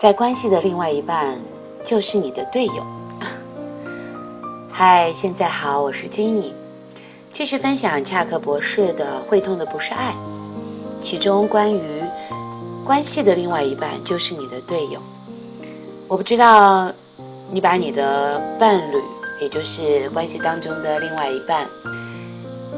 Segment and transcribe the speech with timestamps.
[0.00, 1.38] 在关系的另外一半
[1.84, 2.86] 就是你的队友。
[4.72, 6.54] 嗨，现在好，我是金怡，
[7.34, 10.12] 继续分享恰克博士的《会痛的不是爱》，
[11.02, 12.02] 其中关于
[12.82, 14.98] 关系的另外一半就是你的队友。
[16.08, 16.90] 我不知道
[17.52, 18.96] 你把你的伴侣，
[19.42, 21.66] 也就是关系当中的另外一半，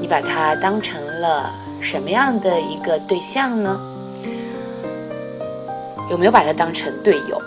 [0.00, 3.80] 你把他当成了什么样的一个对象呢？
[6.12, 7.40] 有没有把他当成队友？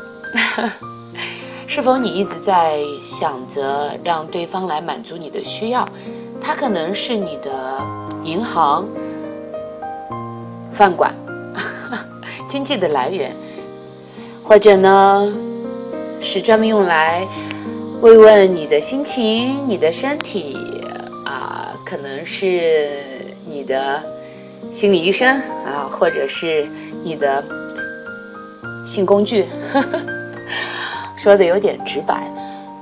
[1.70, 2.80] 是否你一直在
[3.20, 5.88] 想着让对方来满足你的需要？
[6.42, 7.80] 他可能是你的
[8.24, 8.88] 银行、
[10.72, 11.14] 饭馆、
[12.50, 13.36] 经济的来源，
[14.44, 15.32] 或者呢
[16.20, 17.24] 是专门用来
[18.02, 20.58] 慰问你的心情、你的身体
[21.24, 23.04] 啊，可能是
[23.48, 24.02] 你的
[24.74, 26.68] 心理医生啊，或者是
[27.04, 27.44] 你的。
[28.88, 29.48] 性工具，
[31.18, 32.24] 说的有点直白，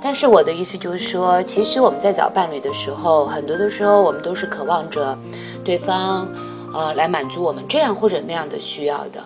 [0.02, 5.18] 但是我的意思就是说，其实我们在找伴侣的时候，很多的时候我们都是渴望着
[5.64, 6.28] 对方，
[6.74, 9.24] 呃，来满足我们这样或者那样的需要的，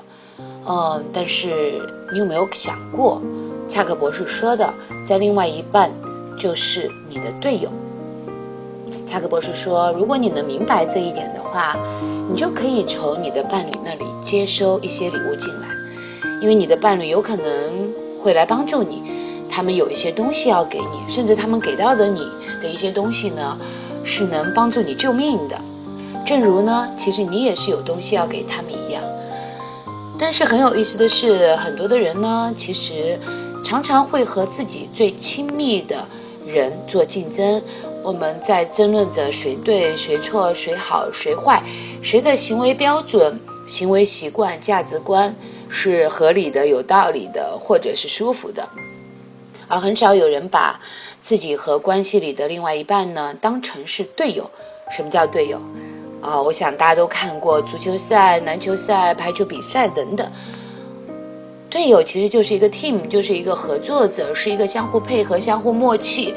[0.68, 1.82] 嗯，但是
[2.14, 3.22] 你有没有想过，
[3.70, 4.74] 恰克博士说的，
[5.08, 5.92] 在另外一半
[6.40, 7.70] 就是你的队友。
[9.08, 11.78] 恰克博士说，如果你能明白这一点的话，
[12.30, 15.77] 你就可以从你的伴侣那里接收一些礼物进来。
[16.42, 19.02] 因为你的伴侣有可能会来帮助你，
[19.50, 22.28] 他们有一些东西要给你，甚至他们给到的你
[22.62, 23.58] 的一些东西呢，
[24.04, 25.60] 是能帮助你救命的。
[26.26, 29.02] 正如呢，其实你也是有东西要给他们一样。
[30.20, 33.18] 但是很有意思的是，很多的人呢，其实
[33.64, 36.06] 常常会和自己最亲密的
[36.46, 37.62] 人做竞争。
[38.04, 41.62] 我们在争论着谁对谁错，谁好谁坏，
[42.02, 45.36] 谁的行为标准、行为习惯、价值观。
[45.70, 48.68] 是合理的、有道理的，或者是舒服的，
[49.68, 50.80] 而很少有人把
[51.22, 54.50] 自己和关系里的另外一半呢当成是队友。
[54.96, 55.60] 什么叫队友？
[56.22, 60.32] 啊，我想大家都看过足球赛、篮球赛、排球比赛等等。
[61.70, 66.34] 队友其实就是一个 team，就是一个合作者，是一个相互配合、相互默契，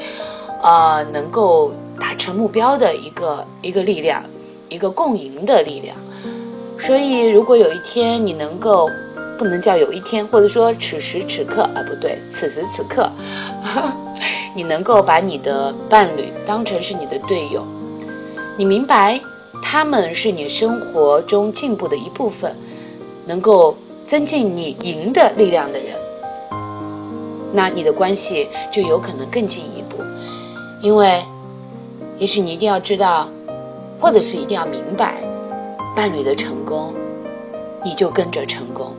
[0.61, 4.21] 呃，能够达成目标的一个一个力量，
[4.67, 5.95] 一个共赢的力量。
[6.85, 8.89] 所以，如果有一天你能够。
[9.41, 13.09] 不能叫有一天，或者说此时此刻啊，不对，此时此刻，
[14.53, 17.65] 你能够把你的伴侣当成是你的队友，
[18.55, 19.19] 你明白
[19.63, 22.55] 他们是你生活中进步的一部分，
[23.25, 23.75] 能够
[24.07, 25.95] 增进你赢的力量的人，
[27.51, 30.03] 那你的关系就有可能更进一步，
[30.83, 31.23] 因为
[32.19, 33.27] 也许你一定要知道，
[33.99, 35.15] 或者是一定要明白，
[35.95, 36.93] 伴侣的成功，
[37.83, 38.95] 你就跟着成功。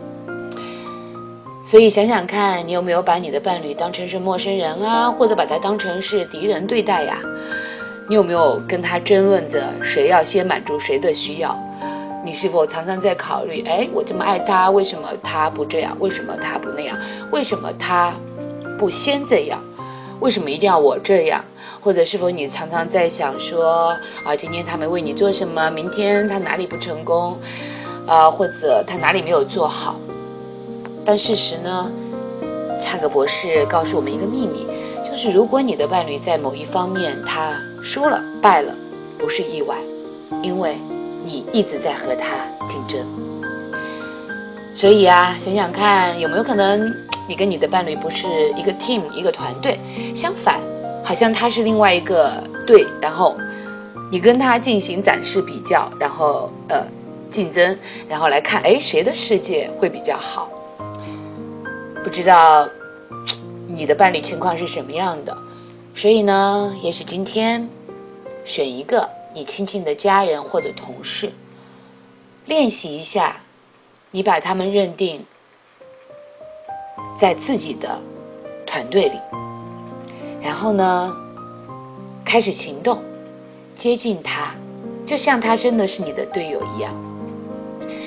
[1.64, 7.18] 所以想想看，你有没有把你的伴侣当成是陌生人啊，或者把他当成是敌人对待呀？
[8.08, 11.56] 你有没有跟他争论着谁要先满足谁的需要？
[12.24, 15.96] 你是否常常在考虑，哎，我这么爱他，为什么他不这样？
[15.98, 16.98] 为什么他不那样？
[17.30, 18.12] 为什么他
[18.78, 19.62] 不先这样？
[20.20, 21.44] 为什么一定要我这样？
[21.80, 25.70] 或者是否你常常在想说，啊，今天他没为你做什么？
[25.70, 27.38] 明天他哪里不成功？
[28.06, 29.96] 啊，或者他哪里没有做好？
[31.04, 31.90] 但事实呢？
[32.80, 34.66] 恰克博士告诉我们一个秘密，
[35.08, 38.74] 就是如果你的伴侣在某一方面他输了、败了，
[39.18, 39.76] 不是意外，
[40.42, 40.76] 因为
[41.24, 43.06] 你一直在和他竞争。
[44.74, 46.92] 所以啊，想想看，有没有可能
[47.28, 48.26] 你跟你的伴侣不是
[48.56, 49.78] 一个 team、一个团队？
[50.16, 50.58] 相反，
[51.04, 52.32] 好像他是另外一个
[52.66, 53.36] 队，然后
[54.10, 56.84] 你跟他进行展示、比较，然后呃
[57.30, 60.48] 竞争，然后来看，哎，谁的世界会比较好？
[62.02, 62.68] 不知道
[63.68, 65.38] 你的伴侣情况是什么样的，
[65.94, 67.68] 所以呢，也许今天
[68.44, 71.32] 选一个你亲近的家人或者同事，
[72.44, 73.36] 练习一下，
[74.10, 75.24] 你把他们认定
[77.18, 78.00] 在自己的
[78.66, 79.18] 团队里，
[80.42, 81.16] 然后呢，
[82.24, 83.03] 开始行动，
[83.78, 84.54] 接近他，
[85.06, 87.11] 就像他真的是你的队友一样。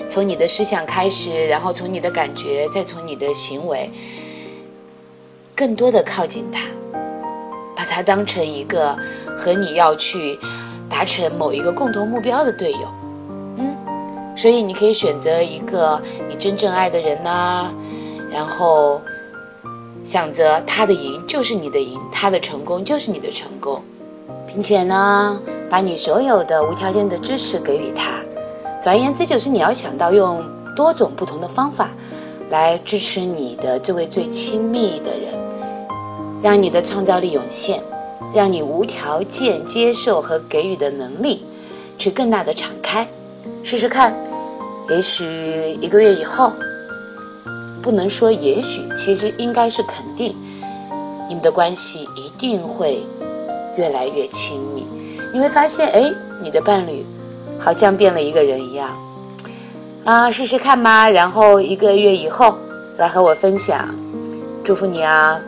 [0.10, 3.90] 从你的思想开始，然后从你的感觉，再从你的行为，
[5.56, 6.62] 更多的靠近他，
[7.76, 8.98] 把他当成一个
[9.38, 10.38] 和你要去
[10.90, 12.88] 达成某一个共同目标的队友。
[13.58, 13.76] 嗯，
[14.38, 17.70] 所以你可以选择一个你真正爱的人呐，
[18.32, 19.02] 然后
[20.04, 23.82] 想着他的赢就是你的赢，他的成功就是你的成功，
[24.48, 25.40] 并且呢，
[25.70, 28.20] 把你所有的无条件的支持给予他。
[28.84, 30.44] 总而言之，就是你要想到用
[30.76, 31.90] 多种不同的方法，
[32.50, 35.34] 来支持你的这位最亲密的人，
[36.44, 37.82] 让你的创造力涌现，
[38.34, 41.44] 让你无条件接受和给予的能力
[41.98, 43.08] 去更大的敞开。
[43.64, 44.14] 试试看，
[44.90, 45.26] 也许
[45.82, 46.52] 一个月以后，
[47.82, 50.36] 不能说也许，其实应该是肯定，
[51.28, 53.02] 你们的关系一定会
[53.76, 54.86] 越来越亲密。
[55.34, 56.14] 你会发现，哎，
[56.44, 57.04] 你的伴侣
[57.66, 58.90] 好像变了一个人一样。
[60.06, 62.56] 啊，试试看吧，然后一个月以后
[62.98, 63.90] 来和我分享，
[64.64, 65.42] 祝福你啊！